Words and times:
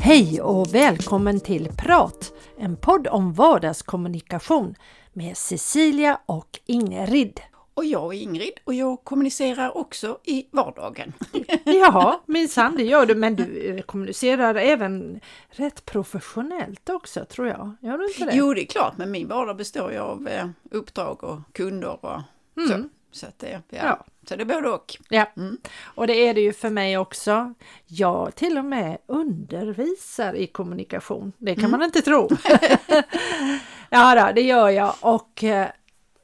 Hej 0.00 0.40
och 0.40 0.74
välkommen 0.74 1.40
till 1.40 1.68
Prat, 1.76 2.32
en 2.58 2.76
podd 2.76 3.06
om 3.06 3.32
vardagskommunikation 3.32 4.74
med 5.12 5.36
Cecilia 5.36 6.20
och 6.26 6.48
Ingrid. 6.66 7.40
Och 7.76 7.84
jag 7.84 8.14
är 8.14 8.18
Ingrid 8.18 8.52
och 8.64 8.74
jag 8.74 9.04
kommunicerar 9.04 9.76
också 9.76 10.18
i 10.24 10.46
vardagen. 10.50 11.12
Ja, 11.64 12.22
minsann 12.26 12.76
det 12.76 12.82
gör 12.82 13.06
du, 13.06 13.14
men 13.14 13.36
du 13.36 13.82
kommunicerar 13.86 14.54
även 14.54 15.20
rätt 15.50 15.84
professionellt 15.84 16.90
också 16.90 17.24
tror 17.24 17.48
jag. 17.48 17.76
Gör 17.80 17.98
du 17.98 18.06
inte 18.08 18.24
det? 18.24 18.36
Jo, 18.36 18.54
det 18.54 18.62
är 18.62 18.66
klart, 18.66 18.96
men 18.98 19.10
min 19.10 19.28
vardag 19.28 19.56
består 19.56 19.92
ju 19.92 19.98
av 19.98 20.28
eh, 20.28 20.46
uppdrag 20.70 21.24
och 21.24 21.40
kunder 21.52 22.04
och 22.04 22.20
Mm. 22.56 22.68
så. 22.68 22.88
Så, 23.18 23.26
att 23.26 23.38
det, 23.38 23.62
ja. 23.68 23.78
Ja. 23.84 24.04
så 24.28 24.36
det 24.36 24.42
är 24.42 24.44
både 24.44 24.70
och. 24.70 24.96
Ja, 25.08 25.26
Mm. 25.36 25.58
och 25.84 26.06
det 26.06 26.14
är 26.14 26.34
det 26.34 26.40
ju 26.40 26.52
för 26.52 26.70
mig 26.70 26.98
också. 26.98 27.54
Jag 27.86 28.34
till 28.34 28.58
och 28.58 28.64
med 28.64 28.98
undervisar 29.06 30.34
i 30.34 30.46
kommunikation. 30.46 31.32
Det 31.38 31.54
kan 31.54 31.70
man 31.70 31.82
inte 31.82 32.02
tro. 32.02 32.28
ja, 33.90 34.14
då, 34.26 34.32
det 34.34 34.40
gör 34.42 34.68
jag 34.68 34.94
och 35.00 35.44
eh, 35.44 35.68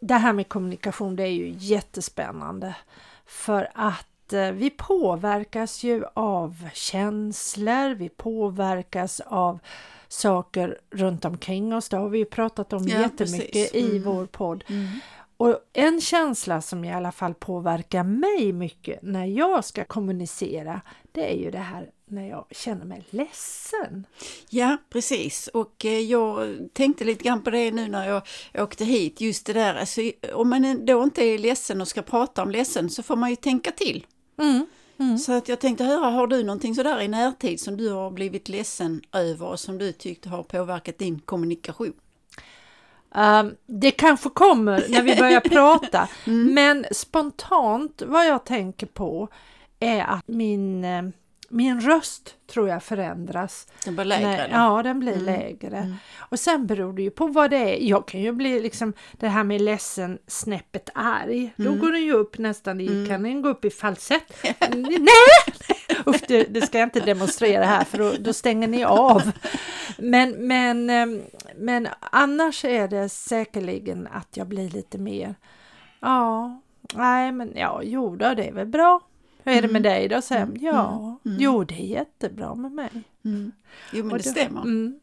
det 0.03 0.15
här 0.15 0.33
med 0.33 0.49
kommunikation 0.49 1.17
det 1.17 1.23
är 1.23 1.27
ju 1.33 1.55
jättespännande 1.59 2.77
för 3.27 3.69
att 3.75 4.33
eh, 4.33 4.51
vi 4.51 4.71
påverkas 4.71 5.83
ju 5.85 6.05
av 6.15 6.69
känslor, 6.75 7.95
vi 7.95 8.09
påverkas 8.09 9.21
av 9.21 9.59
saker 10.09 10.79
runt 10.91 11.25
omkring 11.25 11.75
oss. 11.75 11.89
Det 11.89 11.97
har 11.97 12.09
vi 12.09 12.19
ju 12.19 12.25
pratat 12.25 12.73
om 12.73 12.89
Ja, 12.89 13.01
jättemycket 13.01 13.53
precis. 13.53 13.75
i 13.75 13.91
Mm. 13.91 14.03
vår 14.03 14.27
podd. 14.27 14.65
Och 15.37 15.59
en 15.73 16.01
känsla 16.01 16.61
som 16.61 16.85
i 16.85 16.93
alla 16.93 17.13
fall 17.13 17.35
påverkar 17.35 18.03
mig 18.05 18.53
mycket 18.53 19.03
när 19.03 19.25
jag 19.27 19.65
ska 19.65 19.85
kommunicera, 19.85 20.81
det 21.13 21.33
är 21.33 21.37
ju 21.39 21.51
det 21.51 21.59
här 21.59 21.91
när 22.13 22.29
jag 22.29 22.45
känner 22.51 22.85
mig 22.85 23.05
ledsen. 23.11 24.07
Ja, 24.49 24.77
precis. 24.91 25.49
Och 25.49 25.85
eh, 25.85 26.01
jag 26.01 26.59
tänkte 26.73 27.05
lite 27.05 27.25
grann 27.25 27.43
på 27.43 27.51
det 27.51 27.71
nu 27.71 27.89
när 27.89 28.09
jag 28.09 28.23
åkte 28.55 28.85
hit. 28.85 29.21
Just 29.21 29.47
det 29.47 29.53
där, 29.53 29.75
alltså, 29.75 30.01
om 30.33 30.51
man 30.51 30.87
då 30.87 31.03
inte 31.03 31.25
är 31.25 31.39
ledsen 31.39 31.81
och 31.81 31.89
ska 31.89 32.03
prata 32.03 32.43
om 32.43 32.51
ledsen 32.51 32.91
så 32.91 33.03
får 33.03 33.17
man 33.17 33.31
ju 33.31 33.37
tänka 33.37 33.71
till. 33.71 34.07
Mm. 34.39 34.67
Så 35.19 35.33
att 35.33 35.49
jag 35.49 35.61
tänkte 35.61 35.85
höra, 35.85 36.11
har 36.11 36.27
du 36.27 36.45
någonting 36.45 36.75
sådär 36.75 37.01
i 37.01 37.09
närtid 37.09 37.61
som 37.61 37.77
du 37.77 37.91
har 37.91 38.11
blivit 38.11 38.49
ledsen 38.49 39.03
över 39.13 39.47
och 39.47 39.61
som 39.61 39.79
du 39.79 39.93
tyckte 39.93 40.29
har 40.29 40.43
påverkat 40.43 40.99
din 40.99 41.21
kommunikation? 41.21 41.93
Um, 43.15 43.57
det 43.67 43.91
kanske 43.91 44.29
kommer 44.29 44.85
när 44.89 45.03
vi 45.03 45.17
börjar 45.17 45.41
prata, 45.51 46.09
men 46.25 46.87
spontant 46.93 48.03
vad 48.07 48.27
jag 48.27 48.45
tänker 48.45 48.87
på 48.87 49.29
är 49.81 50.03
att 50.03 50.29
min, 50.29 50.85
eh, 50.85 51.03
min 51.53 51.81
röst 51.81 52.35
tror 52.47 52.69
jag 52.69 52.83
förändras. 52.83 53.67
Den 53.85 53.97
var 53.97 54.05
lägre? 54.05 54.37
Eller? 54.37 54.55
ja, 54.55 54.83
den 54.83 55.01
blir 55.01 55.17
lägre. 55.17 55.97
Och 56.19 56.39
sen 56.39 56.67
beror 56.67 56.93
det 56.93 57.03
ju 57.03 57.11
på 57.11 57.27
vad 57.27 57.51
det 57.51 57.57
är. 57.57 57.89
Jag 57.89 58.09
kan 58.09 58.21
ju 58.21 58.33
bli 58.33 58.61
liksom 58.61 58.93
det 59.13 59.29
här 59.29 59.45
med 59.45 59.61
ledsen 59.61 60.19
snäppet 60.27 60.91
arg. 60.95 61.53
Då 61.57 61.73
går 61.75 61.93
den 61.93 62.03
ju 62.03 62.13
upp 62.13 62.39
nästan 62.39 62.81
i, 62.81 63.07
kan 63.09 63.23
den 63.23 63.43
gå 63.43 63.49
upp 63.49 63.65
i 63.65 63.71
falsett. 63.71 64.33
Nej! 64.71 65.09
Usch, 66.07 66.23
det, 66.29 66.45
det 66.45 66.61
ska 66.61 66.79
jag 66.79 66.87
inte 66.87 67.01
demonstrera 67.01 67.65
här 67.65 67.85
för 67.85 67.99
då, 67.99 68.13
då 68.21 68.33
stänger 68.33 68.69
ni 68.69 68.85
av. 68.85 69.33
Men, 69.99 70.31
men, 70.31 70.91
ehm, 70.91 71.23
men 71.57 71.89
annars 72.01 72.65
är 72.65 72.89
det 72.89 73.09
säkerligen 73.09 74.09
att 74.13 74.37
jag 74.37 74.47
blir 74.47 74.71
lite 74.71 74.99
mer, 74.99 75.35
ja, 76.01 76.61
nej 76.95 77.33
men 77.33 77.53
ja, 77.57 77.81
jo 77.85 78.17
då, 78.17 78.35
det 78.35 78.45
är 78.45 78.53
väl 78.53 78.67
bra. 78.67 79.01
Hur 79.45 79.53
är 79.53 79.63
det 79.63 79.69
med 79.69 79.83
dig 79.83 80.09
då? 80.09 80.23
Säger 80.23 80.41
jag, 80.41 80.59
ja, 80.63 81.19
jo 81.25 81.65
det 81.65 81.75
är 81.75 81.87
jättebra 81.87 82.55
med 82.55 82.73
mig. 82.73 82.91
Mm. 83.25 83.53
Jo, 83.93 84.05
men 84.05 84.13
Och 84.13 84.19
det 84.19 84.25
då- 84.25 84.31
stämmer. 84.31 84.61
Mm. 84.63 85.01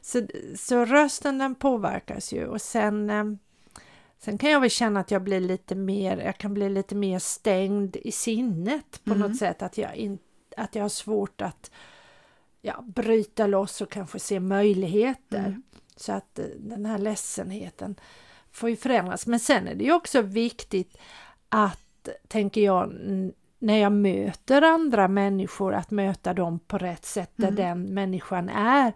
Så, 0.00 0.26
så 0.58 0.84
rösten 0.84 1.38
den 1.38 1.54
påverkas 1.54 2.32
ju 2.32 2.46
och 2.46 2.60
sen, 2.62 3.10
eh, 3.10 3.24
sen 4.18 4.38
kan 4.38 4.50
jag 4.50 4.60
väl 4.60 4.70
känna 4.70 5.00
att 5.00 5.10
jag 5.10 5.22
blir 5.22 5.40
lite 5.40 5.74
mer, 5.74 6.16
jag 6.16 6.38
kan 6.38 6.54
bli 6.54 6.68
lite 6.68 6.94
mer 6.94 7.18
stängd 7.18 7.96
i 7.96 8.12
sinnet 8.12 9.00
på 9.04 9.14
något 9.14 9.36
sätt. 9.36 9.62
Att 9.62 9.78
jag, 9.78 9.96
in, 9.96 10.18
att 10.56 10.74
jag 10.74 10.84
har 10.84 10.88
svårt 10.88 11.40
att 11.40 11.70
ja, 12.62 12.82
bryta 12.86 13.46
loss 13.46 13.80
och 13.80 13.90
kanske 13.90 14.18
se 14.18 14.40
möjligheter. 14.40 15.62
Så 15.96 16.12
att 16.12 16.38
eh, 16.38 16.44
den 16.58 16.86
här 16.86 16.98
ledsenheten 16.98 17.94
får 18.52 18.70
ju 18.70 18.76
förändras. 18.76 19.26
Men 19.26 19.40
sen 19.40 19.68
är 19.68 19.74
det 19.74 19.84
ju 19.84 19.92
också 19.92 20.22
viktigt 20.22 20.96
att, 21.48 22.08
tänker 22.28 22.60
jag, 22.60 22.92
när 23.62 23.78
jag 23.78 23.92
möter 23.92 24.62
andra 24.62 25.08
människor, 25.08 25.74
att 25.74 25.90
möta 25.90 26.34
dem 26.34 26.58
på 26.58 26.78
rätt 26.78 27.04
sätt 27.04 27.32
där 27.36 27.50
den 27.50 27.94
människan 27.94 28.48
är. 28.48 28.92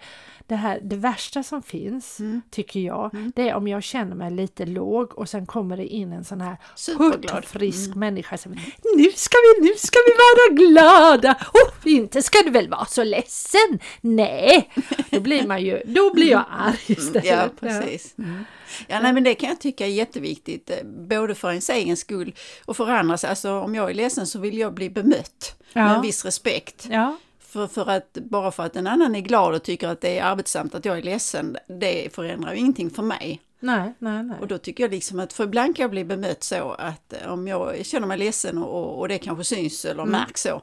Det, 0.46 0.54
här, 0.54 0.80
det 0.82 0.96
värsta 0.96 1.42
som 1.42 1.62
finns, 1.62 2.18
tycker 2.50 2.80
jag, 2.80 3.32
det 3.34 3.48
är 3.48 3.54
om 3.54 3.68
jag 3.68 3.82
känner 3.82 4.16
mig 4.16 4.30
lite 4.30 4.66
låg 4.66 5.18
och 5.18 5.28
sen 5.28 5.46
kommer 5.46 5.76
det 5.76 5.86
in 5.86 6.12
en 6.12 6.24
sån 6.24 6.40
här 6.40 6.56
Superglad. 6.74 7.44
frisk 7.44 7.94
människa 7.94 8.36
som 8.36 8.52
Nu 8.96 9.10
ska 9.14 9.36
vi, 9.36 9.68
nu 9.68 9.74
ska 9.76 9.98
vi 10.06 10.12
vara 10.12 10.56
glada! 10.56 11.36
Oh, 11.54 11.92
inte 11.92 12.22
ska 12.22 12.38
du 12.44 12.50
väl 12.50 12.68
vara 12.68 12.84
så 12.84 13.04
ledsen? 13.04 13.78
Nej! 14.00 14.72
Då 15.10 15.20
blir 15.20 15.46
man 15.46 15.62
ju, 15.62 15.82
då 15.86 16.14
blir 16.14 16.30
jag 16.30 16.44
arg 16.50 16.84
istället. 16.86 17.24
Ja, 17.24 17.48
precis. 17.60 18.14
Mm. 18.18 18.44
Ja, 18.88 19.00
nej, 19.00 19.12
men 19.12 19.24
det 19.24 19.34
kan 19.34 19.48
jag 19.48 19.60
tycka 19.60 19.86
är 19.86 19.90
jätteviktigt, 19.90 20.70
eh, 20.70 20.76
både 20.84 21.34
för 21.34 21.48
ens 21.50 21.70
egen 21.70 21.96
skull 21.96 22.34
och 22.64 22.76
för 22.76 22.86
andras. 22.90 23.24
Alltså 23.24 23.52
om 23.60 23.74
jag 23.74 23.90
är 23.90 23.94
ledsen 23.94 24.26
så 24.26 24.38
vill 24.38 24.58
jag 24.58 24.74
bli 24.74 24.90
bemött 24.90 25.56
med 25.72 25.84
Ja. 25.84 25.94
en 25.94 26.02
viss 26.02 26.24
respekt. 26.24 26.86
Ja, 26.90 27.16
För, 27.40 27.66
för 27.66 27.90
att, 27.90 28.12
bara 28.12 28.52
för 28.52 28.62
att 28.62 28.76
en 28.76 28.86
annan 28.86 29.14
är 29.14 29.20
glad 29.20 29.54
och 29.54 29.62
tycker 29.62 29.88
att 29.88 30.00
det 30.00 30.18
är 30.18 30.24
arbetsamt 30.24 30.74
att 30.74 30.84
jag 30.84 30.98
är 30.98 31.02
ledsen, 31.02 31.56
det 31.80 32.14
förändrar 32.14 32.52
ju 32.52 32.58
ingenting 32.58 32.90
för 32.90 33.02
mig. 33.02 33.40
nej, 33.60 33.92
nej, 33.98 34.22
nej. 34.22 34.36
Och 34.40 34.46
då 34.46 34.58
tycker 34.58 34.84
jag 34.84 34.90
liksom 34.90 35.20
att, 35.20 35.32
för 35.32 35.44
ibland 35.44 35.76
kan 35.76 35.82
jag 35.82 35.90
bli 35.90 36.04
bemött 36.04 36.42
så 36.44 36.72
att 36.78 37.12
eh, 37.12 37.32
om 37.32 37.48
jag 37.48 37.86
känner 37.86 38.06
mig 38.06 38.18
ledsen 38.18 38.58
och, 38.58 38.98
och 38.98 39.08
det 39.08 39.18
kanske 39.18 39.44
syns 39.44 39.84
eller 39.84 40.04
märks 40.04 40.42
så, 40.42 40.62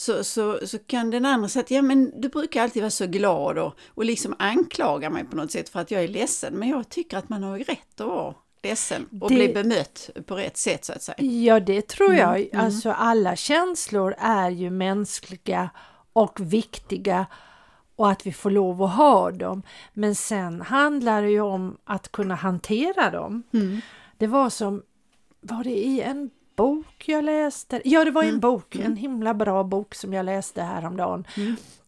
så, 0.00 0.24
så, 0.24 0.58
så 0.66 0.78
kan 0.78 1.10
den 1.10 1.24
andra 1.26 1.48
säga 1.48 1.60
att 1.62 1.70
ja 1.70 1.82
men 1.82 2.20
du 2.20 2.28
brukar 2.28 2.62
alltid 2.62 2.82
vara 2.82 2.90
så 2.90 3.06
glad 3.06 3.58
och, 3.58 3.74
och 3.94 4.04
liksom 4.04 4.34
anklaga 4.38 5.10
mig 5.10 5.24
på 5.24 5.36
något 5.36 5.50
sätt 5.52 5.68
för 5.68 5.80
att 5.80 5.90
jag 5.90 6.04
är 6.04 6.08
ledsen. 6.08 6.54
Men 6.54 6.68
jag 6.68 6.88
tycker 6.88 7.16
att 7.18 7.28
man 7.28 7.42
har 7.42 7.56
ju 7.58 7.64
rätt 7.64 8.00
att 8.00 8.06
vara 8.06 8.34
ledsen 8.62 9.06
och 9.20 9.28
Det- 9.28 9.34
bli 9.34 9.48
bemött 9.54 10.10
på 10.26 10.36
rätt 10.36 10.56
sätt 10.56 10.84
så 10.84 10.92
att 10.92 11.02
säga. 11.02 11.16
Ja, 11.22 11.60
det 11.60 11.88
tror 11.88 12.14
jag. 12.14 12.48
Alltså 12.56 12.90
alla 12.90 13.36
känslor 13.36 14.14
är 14.18 14.50
ju 14.50 14.70
mänskliga 14.70 15.70
och 16.12 16.40
viktiga 16.40 17.26
och 17.96 18.10
att 18.10 18.26
vi 18.26 18.32
får 18.32 18.50
lov 18.50 18.82
att 18.82 18.96
ha 18.96 19.30
dem. 19.30 19.62
Men 19.92 20.14
sen 20.14 20.60
handlar 20.60 21.22
det 21.22 21.30
ju 21.30 21.40
om 21.40 21.76
att 21.84 22.12
kunna 22.12 22.34
hantera 22.34 23.10
dem. 23.10 23.42
Det 24.18 24.26
var 24.26 24.50
som, 24.50 24.82
var 25.40 25.64
det 25.64 25.70
i 25.78 26.00
en 26.00 26.30
bok 26.60 27.08
jag 27.08 27.24
läste? 27.24 27.82
Ja, 27.84 28.04
det 28.04 28.10
var 28.10 28.22
en 28.22 28.40
bok, 28.40 28.76
en 28.76 28.96
himla 28.96 29.34
bra 29.34 29.64
bok 29.64 29.94
som 29.94 30.12
jag 30.12 30.26
läste 30.26 30.62
häromdagen. 30.62 31.24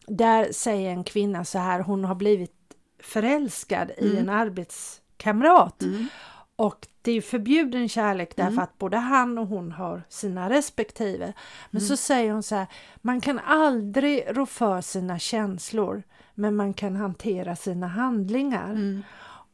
Där 0.07 0.51
säger 0.51 0.89
en 0.89 1.03
kvinna 1.03 1.45
så 1.45 1.59
här, 1.59 1.79
hon 1.79 2.03
har 2.05 2.15
blivit 2.15 2.51
förälskad 3.03 3.91
i 3.97 4.17
en 4.17 4.29
arbetskamrat. 4.29 5.83
Och 6.55 6.87
det 7.01 7.11
är 7.11 7.15
ju 7.15 7.21
förbjuden 7.21 7.89
kärlek 7.89 8.35
därför 8.35 8.61
att 8.61 8.77
både 8.77 8.97
han 8.97 9.37
och 9.37 9.47
hon 9.47 9.71
har 9.71 10.03
sina 10.09 10.49
respektive. 10.49 11.33
Men 11.71 11.81
så 11.81 11.97
säger 11.97 12.31
hon 12.31 12.43
så 12.43 12.55
här, 12.55 12.67
man 13.01 13.21
kan 13.21 13.39
aldrig 13.39 14.23
rå 14.27 14.45
för 14.45 14.81
sina 14.81 15.19
känslor 15.19 16.03
men 16.35 16.55
man 16.55 16.73
kan 16.73 16.95
hantera 16.95 17.55
sina 17.55 17.87
handlingar. 17.87 19.03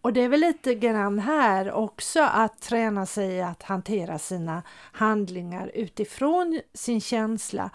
Och 0.01 0.13
det 0.13 0.21
är 0.21 0.29
väl 0.29 0.39
lite 0.39 0.75
grann 0.75 1.19
här 1.19 1.71
också 1.71 2.21
att 2.21 2.61
träna 2.61 3.05
sig 3.05 3.31
i 3.31 3.41
att 3.41 3.63
hantera 3.63 4.19
sina 4.19 4.63
handlingar 4.91 5.71
utifrån 5.73 6.61
sin 6.73 7.01
känsla. 7.01 7.69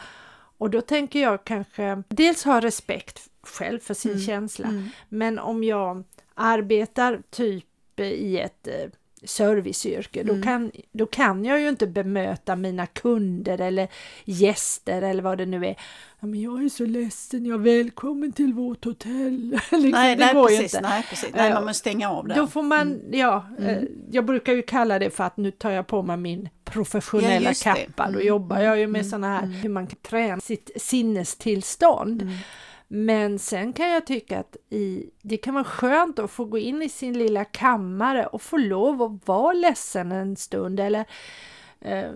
Och 0.59 0.71
då 0.71 0.81
tänker 0.81 1.23
jag 1.23 1.45
kanske 1.45 2.03
dels 2.09 2.45
ha 2.45 2.61
respekt 2.61 3.29
själv 3.43 3.81
för 3.81 3.95
sin 3.95 4.21
känsla. 4.21 4.69
Men 5.09 5.39
om 5.39 5.65
jag 5.65 6.05
arbetar 6.35 7.23
typ 7.31 8.01
i 8.01 8.39
ett 8.39 8.69
serviceyrke 9.25 10.23
då, 10.23 10.43
kan, 10.43 10.71
då 10.93 11.07
kan 11.07 11.45
jag 11.45 11.61
ju 11.61 11.69
inte 11.69 11.87
bemöta 11.87 12.57
mina 12.57 12.87
kunder 12.87 13.61
eller 13.61 13.89
gäster 14.25 15.03
eller 15.03 15.23
vad 15.23 15.39
det 15.39 15.47
nu 15.47 15.67
är. 15.67 15.77
Ja, 16.21 16.27
men 16.27 16.41
jag 16.41 16.65
är 16.65 16.69
så 16.69 16.87
ledsen, 16.87 17.47
jag 17.47 17.55
är 17.55 17.83
välkommen 17.83 18.33
till 18.33 18.53
vårt 18.53 18.85
hotell. 18.85 19.51
liksom, 19.71 19.91
nej, 19.91 20.17
det 20.17 20.25
nej, 20.25 20.35
går 20.35 20.49
precis, 20.49 20.75
inte. 20.75 20.89
nej, 20.89 21.07
precis. 21.11 21.31
Nej, 21.35 21.53
man 21.53 21.65
måste 21.65 21.79
stänga 21.81 22.11
av 22.11 22.29
där. 22.29 22.37
Då 22.37 22.47
får 22.47 22.63
man, 22.63 23.01
ja, 23.13 23.47
eh, 23.59 23.79
jag 24.11 24.25
brukar 24.25 24.53
ju 24.53 24.63
kalla 24.63 24.99
det 24.99 25.11
för 25.11 25.25
att 25.25 25.37
nu 25.37 25.51
tar 25.51 25.71
jag 25.71 25.87
på 25.87 26.03
mig 26.03 26.17
min 26.17 26.49
professionella 26.65 27.53
Ja, 27.65 27.65
det. 27.65 27.71
Mm. 27.71 27.87
kappa. 27.87 28.11
Då 28.11 28.21
jobbar 28.21 28.61
jag 28.61 28.79
ju 28.79 28.87
med 28.87 29.07
såna 29.07 29.29
här, 29.29 29.47
hur 29.47 29.69
man 29.69 29.87
kan 29.87 29.99
träna 30.03 30.41
sitt 30.41 30.71
sinnestillstånd. 30.77 32.31
Men 32.97 33.39
sen 33.39 33.73
kan 33.73 33.91
jag 33.91 34.07
tycka 34.07 34.39
att 34.39 34.57
i, 34.71 35.11
det 35.23 35.37
kan 35.37 35.55
vara 35.55 35.65
skönt 35.65 36.19
att 36.19 36.31
få 36.31 36.45
gå 36.45 36.59
in 36.59 36.83
i 36.83 36.89
sin 36.89 37.19
lilla 37.19 37.45
kammare 37.45 38.27
och 38.27 38.43
få 38.43 38.57
lov 38.57 39.03
att 39.03 39.29
vara 39.29 39.53
ledsen 39.53 40.13
en 40.13 40.37
stund 40.37 40.81
eller 40.81 41.05
eh, 41.81 42.13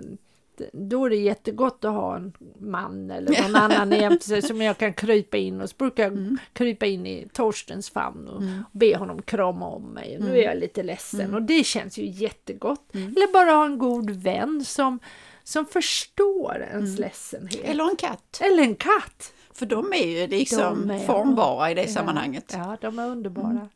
då 0.72 1.04
är 1.04 1.10
det 1.10 1.16
jättegott 1.16 1.84
att 1.84 1.92
ha 1.92 2.16
en 2.16 2.32
man 2.58 3.10
eller 3.10 3.42
någon 3.42 3.56
annan 3.72 4.00
jämte 4.00 4.24
sig 4.26 4.42
som 4.42 4.62
jag 4.62 4.78
kan 4.78 4.92
krypa 4.92 5.36
in 5.36 5.60
och 5.60 5.70
så 5.70 5.76
brukar 5.76 6.02
jag 6.02 6.12
mm. 6.12 6.38
krypa 6.52 6.86
in 6.86 7.06
i 7.06 7.28
Torstens 7.32 7.90
famn 7.90 8.28
och 8.28 8.42
mm. 8.42 8.64
be 8.72 8.96
honom 8.96 9.22
krama 9.22 9.66
om 9.66 9.82
mig. 9.82 10.16
Nu 10.20 10.26
är 10.26 10.30
mm. 10.30 10.44
jag 10.44 10.58
lite 10.58 10.82
ledsen 10.82 11.20
mm. 11.20 11.34
och 11.34 11.42
det 11.42 11.64
känns 11.64 11.98
ju 11.98 12.06
jättegott. 12.06 12.94
Mm. 12.94 13.08
Eller 13.16 13.32
bara 13.32 13.50
ha 13.50 13.64
en 13.64 13.78
god 13.78 14.10
vän 14.10 14.64
som, 14.64 14.98
som 15.44 15.66
förstår 15.66 16.66
ens 16.70 16.90
mm. 16.90 17.00
ledsenhet. 17.00 17.64
Eller 17.64 17.84
en 17.84 17.96
katt. 17.96 18.40
Eller 18.40 18.62
en 18.62 18.76
katt. 18.76 19.32
För 19.58 19.66
de 19.66 19.92
är 19.92 20.06
ju 20.06 20.26
liksom 20.26 20.90
är, 20.90 20.98
formbara 20.98 21.70
i 21.70 21.74
det 21.74 21.82
ja, 21.82 21.88
sammanhanget. 21.88 22.54
Ja, 22.56 22.76
de 22.80 22.98
är 22.98 23.06
underbara. 23.08 23.68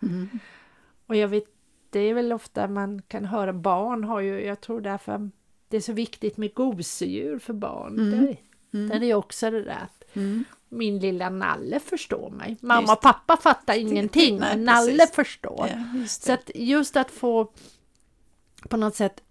Och 1.07 1.17
jag 1.17 1.29
vet, 1.29 1.45
det 1.91 2.01
är 2.01 2.15
väl 2.15 2.33
ofta 2.33 2.69
man 2.69 3.03
kan 3.09 3.25
höra 3.25 3.53
barn 3.53 4.05
har 4.05 4.21
ju, 4.21 4.45
jag 4.45 4.61
tror 4.61 4.81
därför 4.81 5.31
det 5.69 5.77
är 5.77 5.81
så 5.81 5.93
viktigt 5.93 6.37
med 6.37 6.55
gosedjur 6.55 7.39
för 7.39 7.53
barn. 7.53 7.99
Mm. 7.99 8.11
Där, 8.11 8.37
mm. 8.75 8.89
där 8.89 9.03
är 9.03 9.15
också 9.15 9.51
det 9.51 9.63
där 9.63 9.79
att 9.83 10.17
mm. 10.17 10.45
min 10.69 10.99
lilla 10.99 11.31
Nalle 11.31 11.81
förstår 11.81 12.31
mig. 12.31 12.57
Mamma 12.61 12.93
och 12.93 13.01
pappa 13.01 13.37
fattar 13.37 13.75
ingenting, 13.75 14.39
Nej, 14.39 14.57
men 14.57 14.65
Nalle 14.65 14.99
precis. 14.99 15.15
förstår. 15.15 15.69
Ja, 15.69 16.07
så 16.07 16.33
att 16.33 16.51
just 16.55 16.97
att 16.97 17.11
få 17.11 17.51
på 18.69 18.77
något 18.77 18.95
sätt 18.95 19.23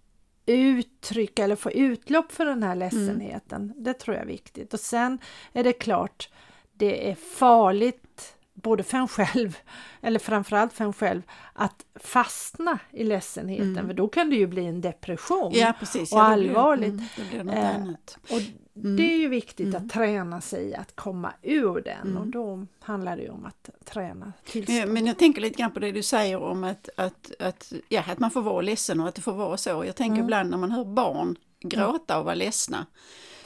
uttrycka 0.46 1.44
eller 1.44 1.56
få 1.56 1.70
utlopp 1.70 2.32
för 2.32 2.44
den 2.44 2.62
här 2.62 2.74
ledsenheten, 2.74 3.62
mm. 3.62 3.74
det 3.84 3.94
tror 3.94 4.16
jag 4.16 4.22
är 4.22 4.28
viktigt. 4.28 4.74
Och 4.74 4.80
sen 4.80 5.18
är 5.52 5.64
det 5.64 5.72
klart, 5.72 6.28
det 6.72 7.10
är 7.10 7.14
farligt 7.14 8.36
både 8.54 8.82
för 8.82 8.98
en 8.98 9.08
själv, 9.08 9.58
eller 10.02 10.18
framförallt 10.18 10.72
för 10.72 10.84
en 10.84 10.92
själv, 10.92 11.22
att 11.52 11.86
fastna 11.94 12.78
i 12.90 13.04
ledsenheten, 13.04 13.78
mm. 13.78 13.86
för 13.86 13.94
då 13.94 14.08
kan 14.08 14.30
det 14.30 14.36
ju 14.36 14.46
bli 14.46 14.66
en 14.66 14.80
depression 14.80 15.52
ja, 15.54 15.72
precis, 15.78 16.12
och 16.12 16.18
ja, 16.18 16.22
allvarligt. 16.22 16.94
Blir, 17.30 17.40
mm, 17.40 17.46
det 17.46 17.60
eh, 17.60 18.36
och 18.36 18.42
mm. 18.76 18.96
det 18.96 19.14
är 19.14 19.18
ju 19.18 19.28
viktigt 19.28 19.74
att 19.74 19.80
mm. 19.80 19.88
träna 19.88 20.40
sig 20.40 20.74
att 20.74 20.96
komma 20.96 21.32
ur 21.42 21.80
den 21.80 22.16
och 22.16 22.22
mm. 22.22 22.30
då 22.30 22.66
handlar 22.80 23.16
det 23.16 23.30
om 23.30 23.44
att 23.44 23.70
träna 23.84 24.32
tillstånd. 24.44 24.92
Men 24.92 25.06
jag 25.06 25.18
tänker 25.18 25.40
lite 25.40 25.58
grann 25.58 25.72
på 25.72 25.80
det 25.80 25.92
du 25.92 26.02
säger 26.02 26.42
om 26.42 26.64
att, 26.64 26.88
att, 26.96 27.32
att, 27.38 27.72
ja, 27.88 28.02
att 28.08 28.18
man 28.18 28.30
får 28.30 28.42
vara 28.42 28.60
ledsen 28.60 29.00
och 29.00 29.08
att 29.08 29.14
det 29.14 29.22
får 29.22 29.32
vara 29.32 29.56
så. 29.56 29.84
Jag 29.86 29.96
tänker 29.96 30.14
mm. 30.14 30.24
ibland 30.24 30.50
när 30.50 30.58
man 30.58 30.72
hör 30.72 30.84
barn 30.84 31.36
gråta 31.60 32.18
och 32.18 32.24
vara 32.24 32.34
ledsna 32.34 32.86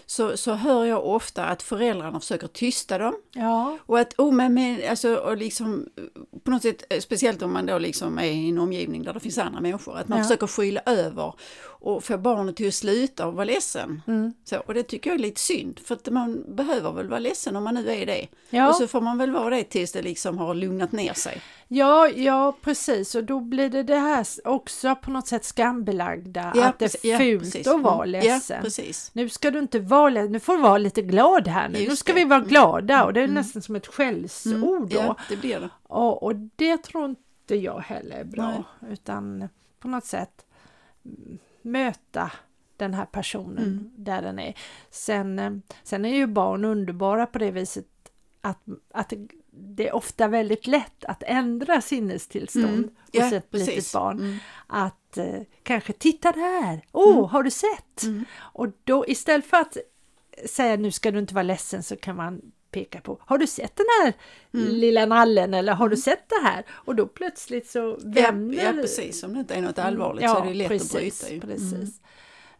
så, 0.06 0.36
så 0.36 0.54
hör 0.54 0.84
jag 0.84 1.06
ofta 1.06 1.44
att 1.44 1.62
föräldrarna 1.62 2.20
försöker 2.20 2.46
tysta 2.46 2.98
dem. 2.98 3.14
Ja. 3.32 3.78
Och 3.86 3.98
att, 3.98 4.14
oh, 4.18 4.34
men, 4.34 4.54
men, 4.54 4.80
alltså, 4.90 5.16
och 5.16 5.36
liksom, 5.36 5.88
på 6.44 6.50
något 6.50 6.62
sätt, 6.62 6.84
speciellt 7.00 7.42
om 7.42 7.52
man 7.52 7.66
då 7.66 7.78
liksom 7.78 8.18
är 8.18 8.24
i 8.24 8.48
en 8.48 8.58
omgivning 8.58 9.02
där 9.02 9.14
det 9.14 9.20
finns 9.20 9.38
andra 9.38 9.60
människor, 9.60 9.96
att 9.96 10.08
man 10.08 10.18
ja. 10.18 10.24
försöker 10.24 10.46
skylla 10.46 10.80
över 10.86 11.34
och 11.86 12.04
få 12.04 12.18
barnet 12.18 12.56
till 12.56 12.68
att 12.68 12.74
sluta 12.74 13.26
och 13.26 13.34
vara 13.34 13.44
ledsen. 13.44 14.02
Mm. 14.06 14.32
Så, 14.44 14.58
och 14.58 14.74
det 14.74 14.82
tycker 14.82 15.10
jag 15.10 15.14
är 15.14 15.22
lite 15.22 15.40
synd, 15.40 15.80
för 15.84 15.94
att 15.94 16.08
man 16.08 16.56
behöver 16.56 16.92
väl 16.92 17.08
vara 17.08 17.18
ledsen 17.18 17.56
om 17.56 17.64
man 17.64 17.74
nu 17.74 17.90
är 17.90 18.06
det. 18.06 18.26
Ja. 18.50 18.68
Och 18.68 18.74
så 18.74 18.88
får 18.88 19.00
man 19.00 19.18
väl 19.18 19.30
vara 19.30 19.56
det 19.56 19.64
tills 19.64 19.92
det 19.92 20.02
liksom 20.02 20.38
har 20.38 20.54
lugnat 20.54 20.92
ner 20.92 21.14
sig. 21.14 21.42
Ja, 21.68 22.08
ja 22.08 22.56
precis 22.60 23.14
och 23.14 23.24
då 23.24 23.40
blir 23.40 23.68
det 23.68 23.82
det 23.82 23.96
här 23.96 24.26
också 24.44 24.94
på 24.94 25.10
något 25.10 25.26
sätt 25.26 25.44
skambelagda, 25.44 26.52
ja, 26.54 26.64
att 26.64 26.78
det 26.78 27.04
är 27.04 27.18
fult 27.18 27.66
ja, 27.66 27.76
att 27.76 27.82
vara 27.82 28.04
mm. 28.04 28.10
ledsen. 28.10 28.64
Nu 29.12 29.28
ska 29.28 29.50
du 29.50 29.58
inte 29.58 29.78
vara 29.78 30.10
ledsen, 30.10 30.32
nu 30.32 30.40
får 30.40 30.56
du 30.56 30.62
vara 30.62 30.78
lite 30.78 31.02
glad 31.02 31.48
här 31.48 31.68
nu, 31.68 31.78
Just 31.78 31.90
nu 31.90 31.96
ska 31.96 32.12
det. 32.12 32.18
vi 32.18 32.24
vara 32.24 32.40
glada 32.40 33.04
och 33.04 33.12
det 33.12 33.20
är 33.20 33.24
mm. 33.24 33.34
nästan 33.34 33.62
som 33.62 33.76
ett 33.76 33.86
skällsord 33.86 34.90
då. 34.90 34.96
Ja, 34.96 35.16
det 35.28 35.36
blir 35.36 35.60
det. 35.60 35.68
Och, 35.82 36.22
och 36.22 36.34
det 36.56 36.82
tror 36.82 37.04
inte 37.04 37.54
jag 37.56 37.78
heller 37.78 38.16
är 38.16 38.24
bra, 38.24 38.50
Nej. 38.50 38.92
utan 38.92 39.48
på 39.80 39.88
något 39.88 40.04
sätt 40.04 40.42
möta 41.66 42.32
den 42.76 42.94
här 42.94 43.06
personen 43.06 43.64
mm. 43.64 43.90
där 43.96 44.22
den 44.22 44.38
är. 44.38 44.54
Sen, 44.90 45.38
eh, 45.38 45.50
sen 45.82 46.04
är 46.04 46.14
ju 46.14 46.26
barn 46.26 46.64
underbara 46.64 47.26
på 47.26 47.38
det 47.38 47.50
viset 47.50 47.86
att, 48.40 48.62
att 48.90 49.12
det 49.50 49.88
är 49.88 49.94
ofta 49.94 50.28
väldigt 50.28 50.66
lätt 50.66 51.04
att 51.04 51.22
ändra 51.22 51.80
sinnestillstånd 51.80 52.66
mm. 52.66 52.84
hos 52.84 53.32
ja, 53.32 53.34
ett 53.34 53.50
precis. 53.50 53.68
litet 53.68 53.92
barn. 53.92 54.18
Mm. 54.18 54.36
Att 54.66 55.16
eh, 55.16 55.40
kanske 55.62 55.92
titta 55.92 56.32
där, 56.32 56.84
åh 56.92 57.10
oh, 57.10 57.16
mm. 57.16 57.24
har 57.24 57.42
du 57.42 57.50
sett? 57.50 58.02
Mm. 58.02 58.24
Och 58.36 58.68
då 58.84 59.04
istället 59.08 59.46
för 59.46 59.56
att 59.56 59.76
säga 60.46 60.76
nu 60.76 60.90
ska 60.90 61.10
du 61.10 61.18
inte 61.18 61.34
vara 61.34 61.42
ledsen 61.42 61.82
så 61.82 61.96
kan 61.96 62.16
man 62.16 62.40
peka 62.76 63.00
på, 63.00 63.18
har 63.20 63.38
du 63.38 63.46
sett 63.46 63.76
den 63.76 63.86
här 64.02 64.12
mm. 64.54 64.74
lilla 64.74 65.06
nallen 65.06 65.54
eller 65.54 65.72
har 65.72 65.88
du 65.88 65.94
mm. 65.94 66.02
sett 66.02 66.28
det 66.28 66.48
här? 66.48 66.64
Och 66.70 66.96
då 66.96 67.06
plötsligt 67.06 67.70
så 67.70 67.98
vänder... 68.02 68.56
Ja, 68.56 68.62
ja 68.62 68.72
precis, 68.72 69.22
om 69.22 69.34
det 69.34 69.40
inte 69.40 69.54
är 69.54 69.62
något 69.62 69.78
allvarligt 69.78 70.22
ja, 70.22 70.34
så 70.34 70.42
är 70.42 70.48
det 70.48 70.54
lätt 70.54 70.68
precis, 70.68 70.94
att 70.94 71.30
bryta. 71.30 71.34
Ju. 71.34 71.40
Precis. 71.40 72.00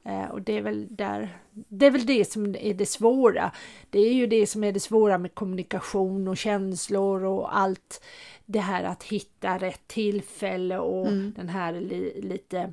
Eh, 0.04 0.30
och 0.30 0.42
det 0.42 0.56
är 0.56 0.62
väl 0.62 0.86
där, 0.90 1.38
det 1.50 1.86
är 1.86 1.90
väl 1.90 2.06
det 2.06 2.32
som 2.32 2.56
är 2.56 2.74
det 2.74 2.86
svåra. 2.86 3.50
Det 3.90 3.98
är 3.98 4.12
ju 4.12 4.26
det 4.26 4.46
som 4.46 4.64
är 4.64 4.72
det 4.72 4.80
svåra 4.80 5.18
med 5.18 5.34
kommunikation 5.34 6.28
och 6.28 6.36
känslor 6.36 7.24
och 7.24 7.58
allt 7.58 8.04
det 8.46 8.60
här 8.60 8.84
att 8.84 9.02
hitta 9.02 9.58
rätt 9.58 9.88
tillfälle 9.88 10.78
och 10.78 11.06
mm. 11.06 11.32
den 11.36 11.48
här 11.48 11.72
li, 11.72 12.20
lite 12.22 12.72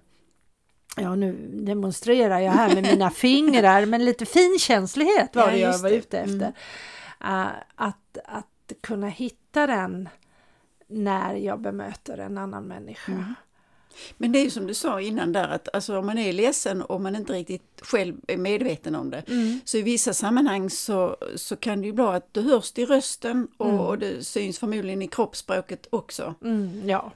Ja, 0.98 1.16
nu 1.16 1.38
demonstrerar 1.52 2.40
jag 2.40 2.52
här 2.52 2.76
med 2.76 2.84
mina 2.92 3.10
fingrar, 3.10 3.86
men 3.86 4.06
lite 4.06 4.26
finkänslighet 4.26 5.36
var 5.36 5.52
det 5.52 5.58
ja, 5.58 5.72
jag 5.72 5.80
var 5.80 5.90
ute 5.90 6.18
mm. 6.18 6.30
efter. 6.30 6.46
Mm. 6.46 6.54
Uh, 7.26 7.52
att, 7.76 8.18
att 8.26 8.74
kunna 8.82 9.08
hitta 9.08 9.68
den 9.68 10.10
när 10.88 11.36
jag 11.36 11.62
bemöter 11.62 12.18
en 12.18 12.38
annan 12.38 12.64
människa. 12.64 13.12
Mm. 13.12 13.34
Men 14.18 14.32
det 14.32 14.40
är 14.40 14.44
ju 14.44 14.50
som 14.50 14.68
du 14.68 14.74
sa 14.74 15.02
innan 15.02 15.34
där 15.34 15.48
att 15.48 15.76
alltså, 15.76 15.98
om 15.98 16.06
man 16.06 16.18
är 16.18 16.34
ledsen 16.34 16.82
och 16.82 17.02
man 17.02 17.16
inte 17.16 17.34
riktigt 17.34 17.82
själv 17.82 18.16
är 18.28 18.38
medveten 18.38 18.96
om 18.96 19.10
det. 19.10 19.24
Mm. 19.28 19.60
Så 19.66 19.78
i 19.78 19.82
vissa 19.82 20.14
sammanhang 20.14 20.70
så, 20.70 21.18
så 21.36 21.56
kan 21.56 21.82
det 21.82 21.88
ju 21.88 21.94
bli 21.94 22.04
att 22.04 22.34
du 22.34 22.42
hörs 22.42 22.78
i 22.78 22.86
rösten 22.86 23.48
och, 23.58 23.70
mm. 23.70 23.80
och 23.80 23.98
det 23.98 24.24
syns 24.24 24.60
förmodligen 24.60 25.02
i 25.02 25.08
kroppsspråket 25.08 25.88
också. 25.90 26.36
Mm, 26.44 26.90
ja. 26.90 27.12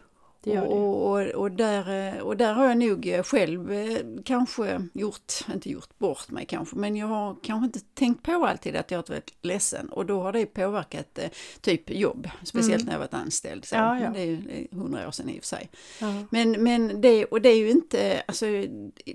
Och, 0.46 1.12
och, 1.12 1.28
och, 1.28 1.52
där, 1.52 2.16
eh, 2.16 2.22
och 2.22 2.38
där 2.38 2.54
har 2.54 2.68
jag 2.68 2.78
nog 2.78 3.08
eh, 3.08 3.24
själv 3.24 3.72
eh, 3.72 4.00
kanske 4.26 4.88
gjort, 4.94 5.34
inte 5.54 5.70
gjort 5.70 5.98
bort 5.98 6.32
mig 6.32 6.46
kanske, 6.46 6.76
men 6.76 6.96
jag 6.96 7.08
har 7.08 7.36
kanske 7.44 7.66
inte 7.66 7.80
tänkt 7.94 8.24
på 8.24 8.46
alltid 8.46 8.76
att 8.76 8.92
jag 8.92 8.98
har 8.98 9.06
varit 9.10 9.34
ledsen 9.42 9.90
och 9.90 10.06
då 10.06 10.22
har 10.22 10.34
det 10.34 10.46
påverkat 10.46 11.20
typ 11.62 11.90
jobb, 11.90 12.30
speciellt 12.44 12.82
mm. 12.82 12.86
när 12.86 12.94
jag 12.94 13.00
varit 13.00 13.14
anställd. 13.14 13.66
Så. 13.66 13.76
Ja, 13.76 14.00
ja. 14.00 14.10
Det 14.10 14.20
är 14.20 14.26
ju 14.26 14.68
hundra 14.72 15.08
år 15.08 15.12
sedan 15.12 15.30
i 15.30 15.40
och 15.40 15.44
för 15.44 15.48
sig. 15.48 15.70
Ja. 16.00 16.14
Men, 16.30 16.64
men 16.64 17.02
det, 17.02 17.26
och 17.26 17.42
det 17.42 17.50
är 17.50 17.58
ju 17.58 17.70
inte, 17.70 18.24
alltså, 18.28 18.46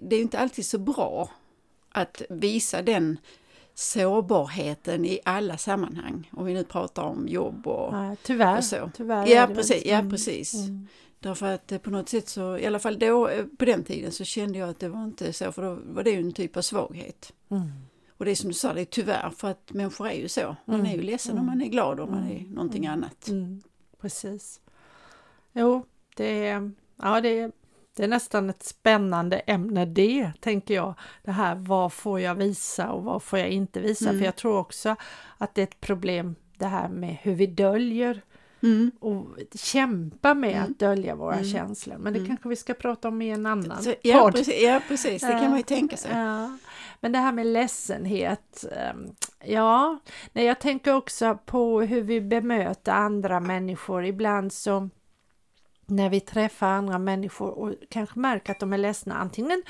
det 0.01 0.17
är 0.17 0.21
inte 0.21 0.39
alltid 0.39 0.67
så 0.67 0.79
bra 0.79 1.31
att 1.93 2.23
visa 2.31 2.83
den 2.83 3.19
sårbarheten 3.75 5.05
i 5.05 5.21
alla 5.25 5.57
sammanhang. 5.57 6.31
Om 6.33 6.45
vi 6.45 6.55
nu 6.55 6.65
pratar 6.65 7.03
om 7.03 7.29
jobb 7.29 7.67
och, 7.67 7.95
ja, 7.95 8.17
tyvärr, 8.23 8.59
och 8.59 8.65
så. 8.65 8.91
Tyvärr 8.95 9.27
ja, 9.27 9.47
precis, 9.55 9.85
ja, 9.85 10.05
precis. 10.11 10.55
Mm. 10.55 10.89
Därför 11.21 11.47
att 11.47 11.83
på 11.83 11.91
något 11.91 12.09
sätt 12.09 12.29
så, 12.29 12.59
i 12.59 12.67
alla 12.67 12.79
fall 12.79 12.99
då 12.99 13.29
eh, 13.29 13.45
på 13.59 13.65
den 13.65 13.85
tiden 13.85 14.13
så 14.13 14.25
kände 14.25 14.59
jag 14.59 14.69
att 14.69 14.79
det 14.79 14.89
var 14.89 15.05
inte 15.05 15.33
så, 15.33 15.53
för 15.53 15.63
då 15.63 15.79
var 15.85 16.03
det 16.03 16.11
ju 16.11 16.21
en 16.21 16.33
typ 16.33 16.57
av 16.57 16.63
svaghet. 16.63 17.33
Mm. 17.51 17.71
Och 18.17 18.25
det 18.25 18.31
är 18.31 18.35
som 18.35 18.49
du 18.49 18.55
sa, 18.55 18.73
det 18.73 18.81
är 18.81 18.85
tyvärr 18.85 19.31
för 19.37 19.51
att 19.51 19.73
människor 19.73 20.09
är 20.09 20.15
ju 20.15 20.29
så. 20.29 20.57
Man 20.65 20.81
mm. 20.81 20.93
är 20.93 20.97
ju 20.97 21.03
ledsen 21.03 21.33
mm. 21.33 21.41
om 21.41 21.47
man 21.47 21.63
är 21.63 21.69
glad 21.69 22.01
om 22.01 22.11
man 22.11 22.25
är 22.25 22.39
mm. 22.39 22.53
någonting 22.53 22.85
mm. 22.85 22.99
annat. 22.99 23.29
Mm. 23.29 23.63
Precis. 24.01 24.61
Jo, 25.53 25.87
det 26.17 26.47
är, 26.47 26.71
ja, 26.97 27.21
det, 27.21 27.29
är, 27.29 27.53
det 27.97 28.05
är 28.05 28.09
nästan 28.09 28.51
ett 28.51 28.63
spännande 28.63 29.39
ämne 29.39 29.87
det, 29.87 30.33
tänker 30.41 30.75
jag. 30.75 30.95
Det 31.23 31.33
här, 31.33 31.55
vad 31.55 31.93
får 31.93 32.21
jag 32.21 32.35
visa 32.35 32.91
och 32.91 33.05
vad 33.05 33.23
får 33.23 33.39
jag 33.39 33.49
inte 33.49 33.81
visa? 33.81 34.11
För 34.11 34.25
jag 34.25 34.37
tror 34.37 34.59
också 34.59 34.97
att 35.39 35.55
det 35.55 35.61
är 35.61 35.67
ett 35.67 35.81
problem 35.81 36.35
det 36.59 36.67
här 36.67 36.89
med 36.89 37.17
hur 37.23 37.35
vi 37.35 37.47
döljer 37.47 38.23
Mm. 38.63 38.91
och 39.01 39.27
kämpa 39.55 40.35
med 40.35 40.57
mm. 40.57 40.63
att 40.63 40.79
dölja 40.79 41.15
våra 41.15 41.35
mm. 41.35 41.45
känslor. 41.45 41.97
Men 41.99 42.13
det 42.13 42.19
mm. 42.19 42.29
kanske 42.29 42.49
vi 42.49 42.57
ska 42.57 42.75
prata 42.75 43.09
om 43.09 43.23
i 43.23 43.31
en 43.31 43.47
annan 43.47 43.83
Så, 43.83 43.95
ja, 44.03 44.21
podd. 44.21 44.35
Precis, 44.35 44.63
ja, 44.63 44.81
precis, 44.89 45.23
det 45.23 45.29
kan 45.33 45.49
man 45.49 45.57
ju 45.57 45.63
tänka 45.67 45.97
sig. 45.97 46.11
Ja. 46.13 46.59
Men 47.01 47.13
det 47.13 47.19
här 47.19 47.33
med 47.33 47.47
ledsenhet, 47.47 48.65
ehm, 48.77 49.15
ja, 49.45 49.99
nej, 50.33 50.45
jag 50.45 50.61
tänker 50.61 50.95
också 50.95 51.39
på 51.45 51.81
hur 51.81 52.03
vi 52.03 52.21
bemöter 52.21 52.93
andra 52.93 53.41
människor. 53.41 54.05
Ibland 54.05 54.53
så 54.53 54.89
när 55.87 56.11
vi 56.11 56.21
träffar 56.21 56.67
andra 56.67 56.99
människor 56.99 57.51
och 57.51 57.75
kanske 57.89 58.19
märker 58.19 58.53
att 58.53 58.61
de 58.61 58.73
är 58.73 58.79
ledsna, 58.79 59.15
antingen 59.15 59.63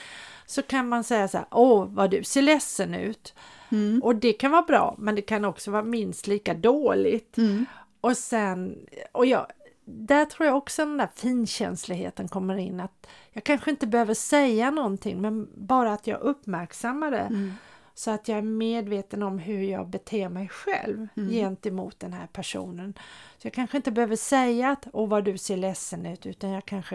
så 0.47 0.63
kan 0.63 0.89
man 0.89 1.05
säga 1.05 1.29
så 1.29 1.39
här, 1.39 1.47
åh 1.51 1.87
vad 1.89 2.11
du 2.11 2.25
ser 2.25 2.43
ledsen 2.43 2.95
ut. 2.95 3.35
Mm. 3.71 4.03
Och 4.03 4.17
det 4.17 4.33
kan 4.33 4.51
vara 4.51 4.63
bra, 4.63 4.95
men 4.99 5.15
det 5.15 5.23
kan 5.23 5.45
också 5.45 5.71
vara 5.71 5.83
minst 5.83 6.27
lika 6.27 6.55
dåligt. 6.55 7.39
Mm. 7.39 7.67
Och 8.01 8.17
sen, 8.17 8.87
och 9.13 9.27
jag, 9.27 9.47
där 9.85 10.25
tror 10.25 10.47
jag 10.47 10.57
också 10.57 10.85
den 10.85 10.97
där 10.97 11.09
finkänsligheten 11.15 12.29
kommer 12.29 12.57
in. 12.57 12.81
Att 12.81 13.07
jag 13.33 13.45
kanske 13.45 13.71
inte 13.71 13.87
behöver 13.87 14.15
säga 14.15 14.71
någonting 14.71 15.21
men 15.21 15.49
bara 15.55 15.93
att 15.93 16.07
jag 16.07 16.21
uppmärksammar 16.21 17.11
det. 17.11 17.19
Mm. 17.19 17.55
Så 17.95 18.11
att 18.11 18.29
jag 18.29 18.39
är 18.39 18.43
medveten 18.43 19.23
om 19.23 19.39
hur 19.39 19.63
jag 19.63 19.89
beter 19.89 20.29
mig 20.29 20.49
själv 20.49 21.09
Mm. 21.17 21.31
gentemot 21.31 22.01
den 22.01 22.13
här 22.13 22.27
personen. 22.27 22.95
Så 23.39 23.47
jag 23.47 23.53
kanske 23.53 23.77
inte 23.77 23.91
behöver 23.93 24.17
säga 24.17 24.71
att 24.71 24.87
åh 24.93 25.09
vad 25.09 25.25
du 25.25 25.39
ser 25.39 25.57
ledsen 25.57 26.07
ut 26.07 26.27
utan 26.27 26.51
jag 26.51 26.65
kanske 26.65 26.95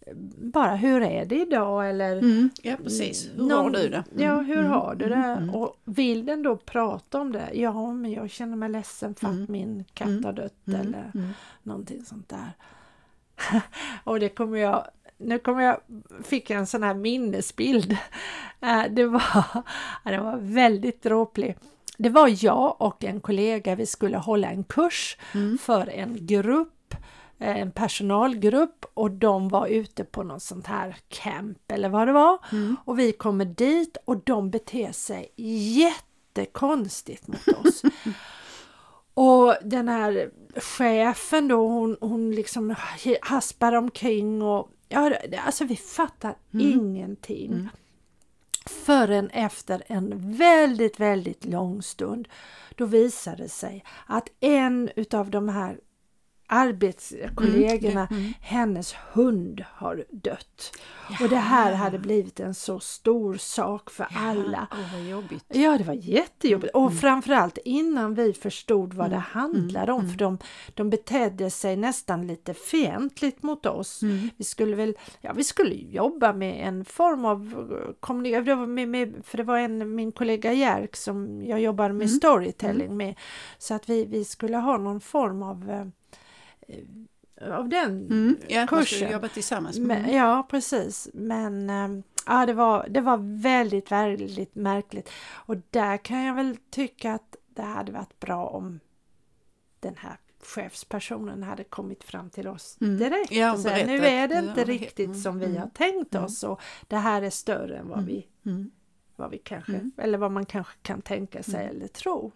eh, 0.00 0.14
bara 0.38 0.76
hur 0.76 1.02
är 1.02 1.24
det 1.24 1.40
idag 1.40 1.90
eller 1.90 2.12
Mm. 2.18 2.50
Ja 2.62 2.76
precis, 2.82 3.30
hur 3.34 3.40
har 3.42 3.48
någon- 3.62 3.72
du 3.72 3.88
det? 3.88 4.04
Mm. 4.12 4.24
Ja, 4.24 4.40
hur 4.40 4.58
Mm. 4.58 4.70
har 4.70 4.94
du 4.94 5.08
det? 5.08 5.14
Mm. 5.14 5.38
Mm. 5.42 5.54
Och 5.54 5.76
vill 5.84 6.26
den 6.26 6.42
då 6.42 6.56
prata 6.56 7.20
om 7.20 7.32
det? 7.32 7.48
Ja, 7.54 7.92
men 7.92 8.12
jag 8.12 8.30
känner 8.30 8.56
mig 8.56 8.68
ledsen 8.68 9.14
för 9.14 9.26
att 9.28 9.48
min 9.48 9.84
katt 9.94 10.24
har 10.24 10.32
dött 10.32 10.54
eller 10.68 11.10
någonting 11.62 12.04
sånt 12.04 12.28
där. 12.28 12.52
och 14.04 14.20
det 14.20 14.28
kommer 14.28 14.58
jag, 14.58 14.84
nu 15.24 15.38
kommer 15.38 15.62
jag, 15.62 15.80
fick 16.24 16.50
jag 16.50 16.58
en 16.58 16.66
sån 16.66 16.82
här 16.82 16.94
minnesbild. 16.94 17.96
Eh, 18.60 18.84
Det 18.90 19.04
var, 19.06 19.44
det 20.04 20.18
var 20.20 20.36
väldigt 20.40 21.02
dråplig. 21.02 21.56
Det 21.98 22.08
var 22.08 22.44
jag 22.44 22.76
och 22.82 23.04
en 23.04 23.20
kollega, 23.20 23.74
vi 23.74 23.86
skulle 23.86 24.16
hålla 24.16 24.48
en 24.50 24.64
kurs 24.64 25.16
Mm. 25.34 25.58
för 25.58 25.88
en 25.88 26.26
grupp, 26.26 26.94
eh, 27.38 27.56
en 27.58 27.70
personalgrupp 27.70 28.84
och 28.94 29.10
de 29.10 29.48
var 29.48 29.66
ute 29.66 30.04
på 30.04 30.22
något 30.22 30.42
sånt 30.42 30.66
här 30.66 30.96
camp 31.08 31.72
eller 31.72 31.88
vad 31.88 32.08
det 32.08 32.12
var. 32.12 32.38
Mm. 32.52 32.76
Och 32.84 32.98
vi 32.98 33.12
kommer 33.12 33.44
dit 33.44 33.96
och 34.04 34.16
de 34.24 34.50
beter 34.50 34.92
sig 34.92 35.32
jättekonstigt 36.34 37.28
mot 37.28 37.48
oss. 37.48 37.82
och 39.14 39.54
den 39.62 39.88
här 39.88 40.30
chefen 40.56 41.48
då, 41.48 41.68
hon, 41.68 41.96
hon 42.00 42.30
liksom 42.32 42.74
haspar 43.22 43.72
omkring 43.72 44.42
och 44.42 44.70
ja, 44.94 45.16
alltså 45.38 45.64
vi 45.64 45.76
fattar 45.76 46.34
Mm. 46.54 46.72
ingenting. 46.72 47.52
Mm. 47.52 47.68
Förrän 48.66 49.30
efter 49.30 49.82
en 49.86 50.32
väldigt, 50.36 51.00
väldigt 51.00 51.44
lång 51.44 51.82
stund 51.82 52.28
då 52.74 52.86
visade 52.86 53.42
det 53.42 53.48
sig 53.48 53.84
att 54.06 54.28
en 54.40 54.90
utav 54.96 55.30
de 55.30 55.48
här 55.48 55.80
arbetskollegorna, 56.46 58.08
Mm. 58.10 58.32
hennes 58.40 58.94
hund 59.12 59.64
har 59.74 60.04
dött. 60.10 60.72
Och 61.22 61.28
det 61.28 61.36
här 61.36 61.72
hade 61.72 61.98
blivit 61.98 62.40
en 62.40 62.54
så 62.54 62.80
stor 62.80 63.34
sak 63.34 63.90
för 63.90 64.06
alla. 64.14 64.66
Åh 64.72 64.78
vad 64.94 65.02
jobbigt. 65.10 65.44
Ja, 65.48 65.78
det 65.78 65.84
var 65.84 65.94
jättejobbigt. 65.94 66.74
Mm. 66.74 66.84
Och 66.86 66.94
framförallt 66.94 67.58
innan 67.64 68.14
vi 68.14 68.32
förstod 68.32 68.94
vad 68.94 69.10
det 69.10 69.16
handlade 69.16 69.92
om. 69.92 70.08
För 70.10 70.16
de, 70.18 70.38
de 70.74 70.90
betedde 70.90 71.50
sig 71.50 71.76
nästan 71.76 72.26
lite 72.26 72.54
fientligt 72.54 73.42
mot 73.42 73.66
oss. 73.66 74.02
Mm. 74.02 74.30
Vi 74.36 74.44
skulle 74.44 74.76
väl, 74.76 74.94
ja 75.20 75.32
vi 75.32 75.44
skulle 75.44 75.74
jobba 75.74 76.32
med 76.32 76.68
en 76.68 76.84
form 76.84 77.24
av 77.24 77.64
kommunikation. 78.00 78.74
Med, 78.74 78.88
med, 78.88 79.14
för 79.24 79.36
det 79.36 79.44
var 79.44 79.58
en, 79.58 79.94
min 79.94 80.12
kollega 80.12 80.52
Jerk 80.52 80.96
som 80.96 81.42
jag 81.44 81.60
jobbar 81.60 81.88
med 81.88 82.04
Mm. 82.04 82.08
storytelling 82.16 82.96
med. 82.96 83.14
Så 83.58 83.74
att 83.74 83.88
vi, 83.88 84.04
vi 84.04 84.24
skulle 84.24 84.56
ha 84.56 84.76
någon 84.78 85.00
form 85.00 85.42
av 85.42 85.70
eh, 85.70 85.86
av 87.40 87.68
den 87.68 87.90
Mm. 88.06 88.36
Ja, 88.48 88.66
kursen. 88.66 89.12
jobba 89.12 89.28
tillsammans. 89.28 89.78
Men, 89.78 89.98
Mm. 90.04 90.14
ja, 90.16 90.46
precis. 90.50 91.08
Men 91.14 91.70
eh, 91.70 91.88
ja, 92.26 92.46
det, 92.46 92.52
var, 92.52 92.86
det 92.90 93.00
var 93.00 93.40
väldigt, 93.42 93.90
väldigt 93.92 94.54
märkligt. 94.54 95.10
Och 95.32 95.56
där 95.70 95.96
kan 95.96 96.22
jag 96.24 96.34
väl 96.34 96.56
tycka 96.70 97.12
att 97.14 97.36
det 97.48 97.62
hade 97.62 97.92
varit 97.92 98.20
bra 98.20 98.46
om 98.46 98.80
den 99.80 99.94
här 99.96 100.16
chefspersonen 100.42 101.42
hade 101.42 101.64
kommit 101.64 102.04
fram 102.04 102.30
till 102.30 102.48
oss 102.48 102.78
Mm. 102.80 102.98
direkt. 102.98 103.32
Ja, 103.32 103.52
och 103.52 103.58
säga, 103.58 103.86
nu 103.86 104.06
är 104.06 104.28
det 104.28 104.34
Ja, 104.34 104.40
inte 104.40 104.54
det- 104.64 104.72
riktigt 104.72 105.06
mm, 105.06 105.20
som 105.20 105.38
vi 105.38 105.46
mm, 105.46 105.56
har 105.60 105.68
tänkt 105.68 106.14
mm. 106.14 106.24
oss 106.24 106.42
och 106.42 106.60
det 106.88 106.96
här 106.96 107.22
är 107.22 107.30
större 107.30 107.78
än 107.78 107.88
vad 107.88 107.98
Mm. 107.98 108.08
vi 108.08 108.28
Mm. 108.46 108.70
vad 109.16 109.30
vi 109.30 109.38
kanske, 109.38 109.90
eller 109.96 110.18
vad 110.18 110.30
man 110.32 110.46
kanske 110.46 110.74
kan 110.82 111.02
tänka 111.02 111.42
sig 111.42 111.66
eller 111.66 111.86
tro. 111.88 112.32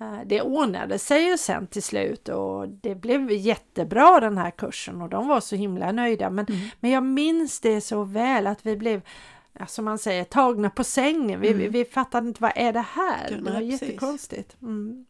Eh, 0.00 0.18
Det 0.26 0.42
ordnade 0.42 0.98
sig 0.98 1.22
ju 1.28 1.38
sen 1.38 1.66
till 1.66 1.82
slut 1.82 2.28
och 2.28 2.68
det 2.68 2.94
blev 2.94 3.30
jättebra 3.32 4.20
den 4.20 4.38
här 4.38 4.50
kursen 4.50 5.02
och 5.02 5.08
de 5.08 5.28
var 5.28 5.40
så 5.40 5.56
himla 5.56 5.92
nöjda. 5.92 6.30
Men, 6.30 6.46
Mm. 6.48 6.60
men 6.80 6.90
jag 6.90 7.02
minns 7.02 7.60
det 7.60 7.80
så 7.80 8.04
väl 8.04 8.46
att 8.46 8.66
vi 8.66 8.76
blev, 8.76 9.00
som 9.66 9.84
man 9.84 9.98
säger, 9.98 10.24
tagna 10.24 10.70
på 10.70 10.84
sängen. 10.84 11.40
Vi, 11.40 11.48
Mm. 11.52 11.72
vi, 11.72 11.84
fattade 11.84 12.28
inte 12.28 12.42
vad 12.42 12.52
är 12.56 12.72
det 12.72 12.84
här? 12.88 13.28
Ja, 13.30 13.36
Det 13.36 13.42
var 13.42 13.52
precis. 13.60 13.82
jättekonstigt. 13.82 14.56
Mm. 14.62 15.06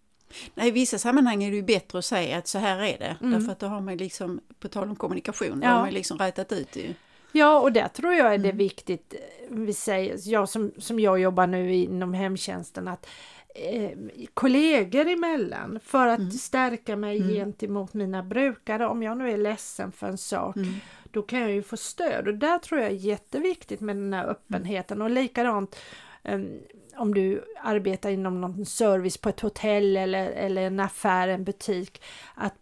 Nej, 0.54 0.68
I 0.68 0.70
vissa 0.70 0.98
sammanhang 0.98 1.44
är 1.44 1.50
det 1.50 1.56
ju 1.56 1.62
bättre 1.62 1.98
att 1.98 2.04
säga 2.04 2.38
att 2.38 2.48
så 2.48 2.58
här 2.58 2.78
är 2.78 2.98
det. 2.98 3.16
Mm. 3.20 3.32
Därför 3.32 3.52
att 3.52 3.58
då 3.58 3.66
har 3.66 3.80
man 3.80 3.96
liksom, 3.96 4.40
på 4.60 4.68
tal 4.68 4.88
om 4.88 4.96
kommunikation, 4.96 5.60
då 5.60 5.66
Ja. 5.66 5.70
har 5.70 5.80
man 5.80 5.90
liksom 5.90 6.18
rätat 6.18 6.52
ut 6.52 6.72
det 6.72 6.80
ju. 6.80 6.94
Ja, 7.32 7.60
och 7.60 7.72
där 7.72 7.88
tror 7.88 8.12
jag 8.14 8.34
är 8.34 8.38
det 8.38 8.44
Mm. 8.48 8.56
viktigt, 8.56 9.14
eh, 9.14 9.56
vi 9.56 9.72
säger, 9.72 10.16
jag 10.24 10.48
som, 10.48 10.72
som 10.78 11.00
jag 11.00 11.18
jobbar 11.20 11.46
nu 11.46 11.74
inom 11.74 12.14
hemtjänsten, 12.14 12.88
att 12.88 13.06
eh, 13.54 13.90
kollegor 14.34 15.06
emellan 15.08 15.78
för 15.84 16.06
att 16.06 16.18
Mm. 16.18 16.30
stärka 16.30 16.96
mig 16.96 17.16
Mm. 17.16 17.34
gentemot 17.34 17.94
mina 17.94 18.22
brukare. 18.22 18.86
Om 18.86 19.02
jag 19.02 19.18
nu 19.18 19.30
är 19.30 19.36
ledsen 19.36 19.92
för 19.92 20.06
en 20.06 20.18
sak, 20.18 20.56
Mm. 20.56 20.74
då 21.10 21.22
kan 21.22 21.40
jag 21.40 21.50
ju 21.52 21.62
få 21.62 21.76
stöd 21.76 22.28
och 22.28 22.34
där 22.34 22.58
tror 22.58 22.80
jag 22.80 22.90
är 22.90 22.94
jätteviktigt 22.94 23.80
med 23.80 23.96
den 23.96 24.12
här 24.12 24.26
öppenheten 24.26 25.02
och 25.02 25.10
likadant 25.10 25.76
em, 26.22 26.48
om 26.96 27.14
du 27.14 27.44
arbetar 27.62 28.10
inom 28.10 28.40
någon 28.40 28.66
service 28.66 29.18
på 29.18 29.28
ett 29.28 29.40
hotell 29.40 29.96
eller, 29.96 30.30
eller 30.30 30.62
en 30.62 30.80
affär, 30.80 31.28
en 31.28 31.44
butik, 31.44 32.02
att 32.34 32.54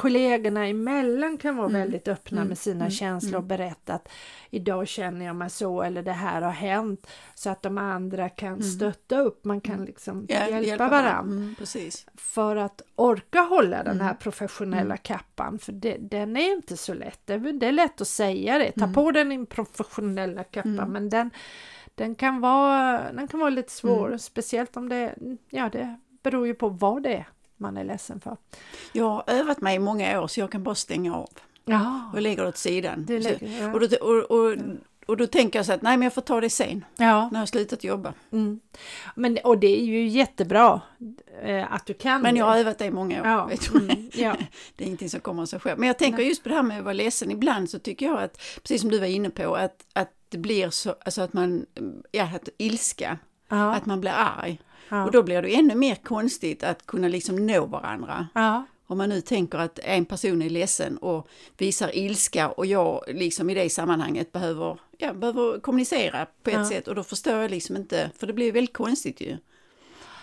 kollegorna 0.00 0.66
emellan 0.66 1.36
kan 1.38 1.56
vara 1.56 1.68
Mm. 1.68 1.80
väldigt 1.80 2.08
öppna 2.08 2.36
Mm. 2.38 2.48
med 2.48 2.58
sina 2.58 2.76
Mm. 2.84 2.90
känslor 2.90 3.36
och 3.36 3.44
berätta 3.44 3.94
att 3.94 4.08
idag 4.50 4.88
känner 4.88 5.26
jag 5.26 5.36
mig 5.36 5.50
så 5.50 5.82
eller 5.82 6.02
det 6.02 6.12
här 6.12 6.42
har 6.42 6.50
hänt 6.50 7.06
så 7.34 7.50
att 7.50 7.62
de 7.62 7.78
andra 7.78 8.28
kan 8.28 8.48
Mm. 8.48 8.62
stötta 8.62 9.18
upp, 9.20 9.44
man 9.44 9.60
kan 9.60 9.84
liksom 9.84 10.26
Ja, 10.28 10.60
hjälpa, 10.60 10.88
varandra 10.88 11.36
Mm, 11.42 11.54
precis. 11.58 12.06
för 12.16 12.56
att 12.56 12.82
orka 12.96 13.40
hålla 13.40 13.82
den 13.82 14.00
här 14.00 14.08
Mm. 14.10 14.18
professionella 14.18 14.80
Mm. 14.94 14.98
kappan 15.02 15.58
för 15.58 15.72
det, 15.72 15.96
den 16.00 16.36
är 16.36 16.52
inte 16.52 16.76
så 16.76 16.94
lätt. 16.94 17.20
Det, 17.24 17.32
är- 17.34 17.52
det 17.60 17.66
är 17.66 17.72
lätt 17.72 18.00
att 18.00 18.08
säga 18.08 18.58
det, 18.58 18.72
ta 18.72 18.80
Mm. 18.84 18.94
på 18.94 19.10
den 19.10 19.28
din 19.28 19.46
professionella 19.46 20.44
kappa 20.44 20.68
Mm. 20.68 20.92
men 20.92 21.08
den, 21.08 21.30
den, 21.94 22.14
kan 22.14 22.40
vara, 22.40 23.12
den 23.12 23.28
kan 23.28 23.40
vara 23.40 23.50
lite 23.50 23.72
svår, 23.72 24.06
Mm. 24.06 24.18
speciellt 24.18 24.76
om 24.76 24.88
det, 24.88 25.14
ja 25.50 25.68
det 25.72 25.98
beror 26.22 26.46
ju 26.46 26.54
på 26.54 26.68
vad 26.68 27.02
det 27.02 27.14
är 27.14 27.28
man 27.60 27.76
är 27.76 27.84
ledsen 27.84 28.20
för. 28.20 28.36
Jag 28.92 29.08
har 29.08 29.24
övat 29.26 29.60
mig 29.60 29.76
i 29.76 29.78
många 29.78 30.20
år 30.20 30.26
så 30.26 30.40
jag 30.40 30.52
kan 30.52 30.62
bara 30.62 30.74
stänga 30.74 31.16
av 31.16 31.28
Ja, 31.64 32.10
och 32.14 32.20
lägger 32.22 32.42
det 32.42 32.48
åt 32.48 32.56
sidan. 32.56 33.06
lägger, 33.08 33.60
ja. 33.60 33.72
och, 33.72 33.88
då, 33.88 33.96
och, 33.96 34.30
och, 34.30 34.56
och 35.06 35.16
då 35.16 35.26
tänker 35.26 35.58
jag 35.58 35.66
så 35.66 35.72
att 35.72 35.82
nej 35.82 35.96
men 35.96 36.02
jag 36.02 36.14
får 36.14 36.22
ta 36.22 36.40
det 36.40 36.50
sen, 36.50 36.84
ja. 36.96 37.04
när 37.04 37.32
jag 37.32 37.40
har 37.40 37.46
slutat 37.46 37.84
jobba. 37.84 38.14
Mm. 38.32 38.60
Men, 39.14 39.38
och 39.44 39.58
det 39.58 39.80
är 39.80 39.84
ju 39.84 40.08
jättebra 40.08 40.80
eh, 41.42 41.72
att 41.72 41.86
du 41.86 41.94
kan 41.94 42.22
Men 42.22 42.36
jag 42.36 42.44
har 42.44 42.56
övat 42.56 42.78
det 42.78 42.84
i 42.84 42.90
många 42.90 43.20
år. 43.20 43.26
Ja, 43.26 43.50
mm, 43.74 44.10
ja. 44.14 44.36
Det 44.76 44.84
är 44.84 44.86
ingenting 44.86 45.10
som 45.10 45.20
kommer 45.20 45.42
av 45.42 45.46
sig 45.46 45.60
själv. 45.60 45.78
Men 45.78 45.86
jag 45.86 45.98
tänker 45.98 46.22
just 46.22 46.42
på 46.42 46.48
det 46.48 46.54
här 46.54 46.62
med 46.62 46.78
att 46.78 46.84
vara 46.84 46.92
ledsen. 46.92 47.30
Ibland 47.30 47.70
så 47.70 47.78
tycker 47.78 48.06
jag 48.06 48.22
att, 48.22 48.40
precis 48.62 48.80
som 48.80 48.90
du 48.90 48.98
var 48.98 49.06
inne 49.06 49.30
på, 49.30 49.56
att, 49.56 49.86
att 49.92 50.12
det 50.28 50.38
blir 50.38 50.70
så, 50.70 50.94
alltså 51.04 51.22
att 51.22 51.32
man, 51.32 51.66
ja, 52.10 52.24
att 52.24 52.48
ilska, 52.58 53.18
att 53.48 53.86
man 53.86 54.00
blir 54.00 54.12
arg. 54.16 54.60
Ja, 54.90 55.04
Och 55.04 55.10
då 55.12 55.22
blir 55.22 55.42
det 55.42 55.54
ännu 55.54 55.74
mer 55.74 55.94
konstigt 55.94 56.62
att 56.64 56.86
kunna 56.86 57.08
liksom 57.08 57.46
nå 57.46 57.66
varandra. 57.66 58.26
ja, 58.34 58.64
Om 58.86 58.98
man 58.98 59.08
nu 59.08 59.20
tänker 59.20 59.58
att 59.58 59.78
en 59.78 60.04
person 60.04 60.42
är 60.42 60.50
ledsen 60.50 60.96
och 60.98 61.28
visar 61.58 61.96
ilska 61.96 62.48
och 62.50 62.66
jag 62.66 63.04
liksom 63.08 63.50
i 63.50 63.54
det 63.54 63.70
sammanhanget 63.70 64.32
behöver, 64.32 64.78
ja, 64.98 65.12
behöver 65.14 65.60
kommunicera 65.60 66.26
på 66.42 66.50
ett 66.50 66.56
Ja. 66.56 66.64
sätt 66.68 66.88
och 66.88 66.94
då 66.94 67.02
förstår 67.02 67.32
jag 67.34 67.50
liksom 67.50 67.76
inte, 67.76 68.10
för 68.18 68.26
det 68.26 68.32
blir 68.32 68.52
väldigt 68.52 68.72
konstigt 68.76 69.20
ju. 69.20 69.36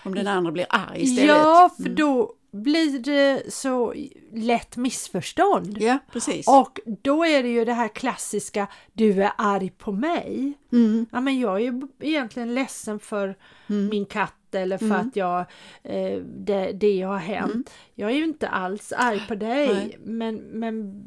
Om 0.04 0.16
den 0.16 0.28
andra 0.28 0.52
blir 0.52 0.66
arg 0.70 1.02
istället. 1.04 1.36
ja, 1.38 1.70
för 1.78 1.84
Mm. 1.84 1.96
då 1.96 2.34
blir 2.64 3.00
det 3.00 3.54
så 3.54 3.94
lätt 4.34 4.78
missförstånd. 4.78 5.78
Ja, 5.82 5.98
precis. 6.12 6.48
Och 6.48 6.80
då 7.02 7.26
är 7.26 7.44
det 7.44 7.50
ju 7.50 7.66
det 7.66 7.74
här 7.74 7.88
klassiska, 7.88 8.68
du 8.94 9.24
är 9.24 9.32
arg 9.38 9.70
på 9.70 9.92
mig. 9.92 10.54
Mm, 10.72 11.06
Ja, 11.12 11.22
men 11.22 11.40
jag 11.40 11.56
är 11.56 11.60
ju 11.60 11.82
egentligen 12.00 12.56
ledsen 12.56 13.00
för 13.00 13.36
mm, 13.70 13.88
min 13.90 14.06
katt 14.06 14.34
eller 14.52 14.78
för 14.78 14.86
Mm. 14.86 15.08
att 15.08 15.16
jag, 15.16 15.40
eh, 15.84 16.20
det, 16.38 16.72
det 16.72 17.02
har 17.02 17.18
hänt. 17.18 17.52
Mm. 17.54 17.64
Jag 17.96 18.12
är 18.12 18.16
ju 18.16 18.24
inte 18.24 18.48
alls 18.50 18.94
arg 18.98 19.22
på 19.28 19.36
dig, 19.36 19.68
Nej. 19.68 19.98
men, 20.04 20.36
men 20.36 21.06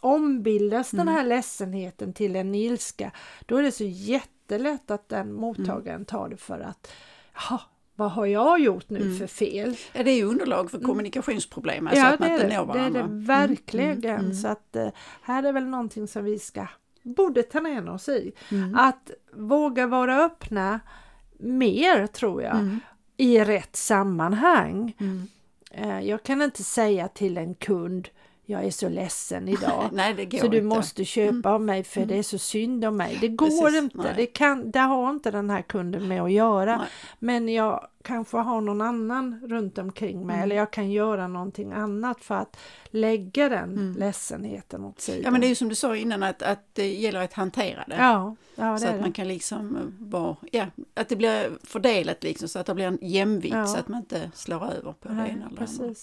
ombildas 0.00 0.90
den 0.90 1.00
Mm. 1.00 1.14
här 1.14 1.24
ledsenheten 1.24 2.12
till 2.12 2.36
en 2.36 2.54
ilska, 2.54 3.10
då 3.46 3.56
är 3.56 3.62
det 3.62 3.72
så 3.72 3.84
jättelätt 3.84 4.90
att 4.90 5.08
den 5.08 5.32
mottagaren 5.32 6.04
tar 6.04 6.28
det 6.28 6.36
för 6.36 6.60
att, 6.60 6.92
jaha, 7.34 7.60
vad 8.00 8.10
har 8.10 8.26
jag 8.26 8.60
gjort 8.60 8.90
nu 8.90 9.00
Mm. 9.00 9.18
för 9.18 9.26
fel? 9.26 9.76
Ja, 9.92 10.02
det 10.02 10.10
är 10.10 10.16
ju 10.16 10.24
underlag 10.24 10.70
för 10.70 10.78
kommunikationsproblem, 10.80 11.86
alltså 11.86 12.02
ja, 12.02 12.12
att 12.14 12.20
man 12.20 12.32
inte 12.32 12.46
det. 12.46 12.56
når 12.56 12.66
det 12.74 12.78
är 12.78 12.90
varandra. 12.90 13.02
det 13.02 13.08
verkligen. 13.26 14.04
Mm, 14.04 14.20
mm, 14.20 14.34
Så 14.34 14.48
att 14.48 14.76
eh, 14.76 14.88
här 15.22 15.42
är 15.42 15.52
väl 15.52 15.64
någonting 15.66 16.08
som 16.08 16.24
vi 16.24 16.38
ska, 16.38 16.66
borde 17.02 17.42
ta 17.42 17.60
ner 17.60 17.90
oss 17.90 18.08
i. 18.08 18.32
mm, 18.50 18.74
Att 18.74 19.10
våga 19.32 19.86
vara 19.86 20.24
öppna 20.24 20.80
mer 21.38 22.06
tror 22.06 22.42
jag, 22.42 22.54
mm, 22.56 22.80
i 23.16 23.44
rätt 23.44 23.76
sammanhang. 23.76 24.94
mm, 25.00 25.26
Eh, 25.72 26.00
Jag 26.00 26.22
kan 26.22 26.42
inte 26.42 26.62
säga 26.64 27.08
till 27.08 27.38
en 27.38 27.54
kund 27.54 28.08
jag 28.50 28.64
är 28.64 28.70
så 28.70 28.88
ledsen 28.88 29.48
idag. 29.58 29.88
Nej, 29.92 30.14
det 30.30 30.38
så 30.40 30.48
du 30.48 30.56
inte. 30.58 30.76
måste 30.76 31.04
köpa 31.04 31.30
Mm. 31.30 31.46
av 31.54 31.60
mig 31.60 31.84
för 31.84 32.04
det 32.04 32.18
är 32.18 32.22
så 32.22 32.38
synd 32.38 32.84
om 32.84 32.96
mig. 32.96 33.18
Det 33.20 33.28
går 33.28 33.46
Precis, 33.46 33.82
inte. 33.82 33.96
nej. 33.98 34.12
Det, 34.16 34.26
kan, 34.26 34.70
det 34.70 34.78
har 34.78 35.10
inte 35.10 35.30
den 35.30 35.50
här 35.50 35.62
kunden 35.62 36.08
med 36.08 36.22
att 36.22 36.32
göra. 36.32 36.76
Nej. 36.76 36.86
Men 37.18 37.48
jag 37.48 37.86
kanske 38.02 38.36
har 38.36 38.60
någon 38.60 38.80
annan 38.80 39.40
runt 39.48 39.78
omkring 39.78 40.26
mig 40.26 40.34
Mm. 40.34 40.44
eller 40.44 40.56
jag 40.56 40.70
kan 40.70 40.90
göra 40.90 41.28
någonting 41.28 41.72
annat 41.72 42.24
för 42.24 42.34
att 42.34 42.56
lägga 42.90 43.48
den 43.48 43.96
ledsenheten 43.98 44.84
åt 44.84 45.00
sidan. 45.00 45.18
Mm. 45.18 45.24
Ja 45.24 45.30
men 45.30 45.40
det 45.40 45.46
är 45.46 45.48
ju 45.48 45.54
som 45.54 45.68
du 45.68 45.74
sa 45.74 45.96
innan 45.96 46.22
att, 46.22 46.42
att 46.42 46.64
det 46.72 46.92
gäller 46.94 47.22
att 47.24 47.32
hantera 47.32 47.84
det. 47.88 47.96
ja, 47.96 48.36
ja, 48.54 48.72
det 48.72 48.78
så 48.78 48.86
att 48.86 48.94
det. 48.94 49.00
man 49.00 49.12
kan 49.12 49.28
liksom 49.28 49.92
vara, 49.98 50.36
ja, 50.52 50.66
att 50.94 51.08
det 51.08 51.16
blir 51.16 51.50
fördelat 51.66 52.22
liksom 52.22 52.48
så 52.48 52.58
att 52.58 52.66
det 52.66 52.74
blir 52.74 52.86
en 52.86 52.98
jämvikt 53.02 53.54
Ja. 53.54 53.66
så 53.66 53.78
att 53.78 53.88
man 53.88 54.00
inte 54.00 54.30
slår 54.34 54.64
över 54.72 54.92
på 54.92 55.08
det 55.08 55.14
Nej, 55.14 55.30
ena 55.30 55.46
eller 55.46 55.56
det 55.66 55.82
andra. 55.82 55.94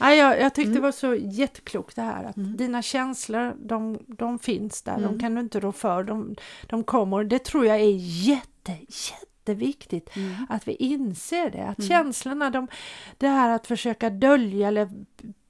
Nej, 0.00 0.18
jag, 0.18 0.40
jag 0.40 0.54
tyckte 0.54 0.68
Mm. 0.70 0.74
det 0.74 0.80
var 0.80 0.92
så 0.92 1.14
jätteklokt 1.14 1.96
det 1.96 2.02
här 2.02 2.24
att 2.24 2.36
Mm. 2.36 2.56
dina 2.56 2.82
känslor 2.82 3.56
de, 3.58 3.98
de 4.06 4.38
finns 4.38 4.82
där, 4.82 4.94
de 4.96 5.04
Mm. 5.04 5.18
kan 5.20 5.34
du 5.34 5.40
inte 5.40 5.60
rå 5.60 5.72
för, 5.72 6.02
de, 6.04 6.34
de 6.66 6.84
kommer. 6.84 7.24
Det 7.24 7.38
tror 7.44 7.66
jag 7.66 7.76
är 7.76 7.96
jätte, 8.28 8.72
jätteviktigt 8.88 10.16
Mm. 10.16 10.34
att 10.48 10.68
vi 10.68 10.72
inser 10.72 11.50
det. 11.50 11.64
Att 11.66 11.78
Mm. 11.78 11.88
känslorna, 11.88 12.50
de, 12.50 12.68
det 13.18 13.28
här 13.28 13.50
att 13.54 13.66
försöka 13.66 14.10
dölja 14.10 14.68
eller 14.68 14.88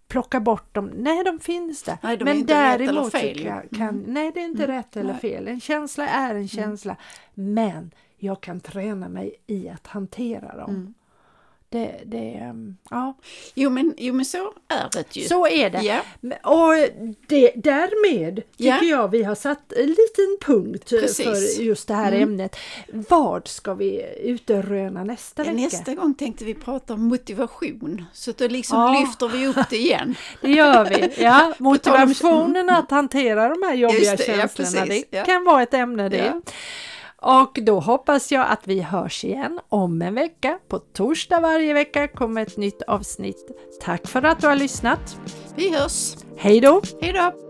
plocka 0.09 0.41
bort 0.41 0.75
dem, 0.75 0.91
nej 0.97 1.25
de 1.25 1.39
finns 1.41 1.83
där. 1.83 1.99
Nej, 2.03 2.17
de 2.17 2.25
Men 2.25 2.47
däremot 2.47 3.15
jag 3.15 3.69
kan, 3.71 3.89
Mm. 3.89 4.05
nej 4.07 4.33
det 4.35 4.41
är 4.41 4.45
inte 4.45 4.65
Mm. 4.65 4.77
rätt 4.77 4.97
eller 4.97 5.13
Nej. 5.13 5.21
fel. 5.21 5.49
En 5.49 5.61
känsla 5.61 6.09
är 6.09 6.31
en 6.31 6.37
Mm. 6.37 6.49
känsla. 6.49 6.97
Men 7.35 7.91
jag 8.17 8.41
kan 8.41 8.61
träna 8.61 9.09
mig 9.09 9.35
i 9.47 9.69
att 9.69 9.87
hantera 9.87 10.57
dem. 10.57 10.95
Det, 11.71 12.01
det, 12.07 12.35
ehm, 12.35 12.77
ja. 12.91 13.17
Jo, 13.55 13.71
men, 13.71 13.95
jo 13.99 14.15
men 14.15 14.25
så 14.25 14.53
är 14.69 14.91
det 14.93 15.17
ju. 15.17 15.29
Så 15.29 15.47
är 15.47 15.71
det. 15.71 15.83
Ja, 15.83 16.01
Och 16.51 16.75
det, 17.29 17.53
därmed 17.57 18.37
tycker 18.37 18.71
Ja. 18.71 18.83
jag 18.83 19.09
vi 19.11 19.23
har 19.23 19.35
satt 19.35 19.73
en 19.73 19.87
liten 19.87 20.37
punkt 20.47 20.91
Precis. 20.91 21.57
för 21.57 21.63
just 21.63 21.89
det 21.89 21.95
här 21.95 22.13
Mm. 22.13 22.23
ämnet. 22.23 22.57
Vad 22.93 23.49
ska 23.49 23.75
vi 23.75 24.05
utröna 24.23 25.05
nästa 25.05 25.43
vecka? 25.43 25.55
nästa 25.57 25.95
gång 25.95 26.15
tänkte 26.15 26.45
vi 26.45 26.55
prata 26.55 26.95
om 26.95 27.01
motivation. 27.09 28.05
Så 28.13 28.33
då 28.33 28.47
liksom 28.49 28.79
Ja. 28.81 29.01
lyfter 29.01 29.29
vi 29.29 29.47
upp 29.47 29.71
det 29.71 29.77
igen. 29.77 30.15
Det 30.41 30.51
gör 30.51 30.85
vi. 30.85 31.13
Ja, 31.23 31.53
motivationen 31.59 32.71
att 32.71 32.91
hantera 32.91 33.49
de 33.49 33.63
här 33.63 33.75
jobbiga 33.75 34.17
det, 34.17 34.25
känslorna, 34.27 34.87
det 34.87 35.25
kan 35.27 35.45
vara 35.45 35.63
ett 35.63 35.75
ämne 35.75 36.09
det. 36.09 36.41
Och 37.23 37.59
då 37.63 37.81
hoppas 37.81 38.33
jag 38.33 38.47
att 38.51 38.67
vi 38.67 38.81
hörs 38.81 39.25
igen 39.25 39.61
om 39.69 40.03
en 40.03 40.15
vecka. 40.15 40.59
På 40.69 40.79
torsdag 40.79 41.41
varje 41.41 41.75
vecka 41.75 42.09
kommer 42.09 42.43
ett 42.43 42.57
nytt 42.57 42.83
avsnitt. 42.83 43.51
Tack 43.81 44.07
för 44.07 44.23
att 44.23 44.41
du 44.41 44.47
har 44.47 44.57
lyssnat. 44.57 45.21
Vi 45.57 45.77
hörs. 45.77 46.17
Hej 46.37 46.61
då! 46.61 46.83
Hej 47.01 47.13
då! 47.13 47.48